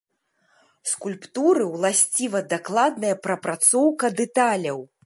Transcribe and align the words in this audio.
Скульптуры 0.91 1.67
ўласціва 1.75 2.43
дакладная 2.55 3.13
прапрацоўка 3.29 4.15
дэталяў. 4.23 4.79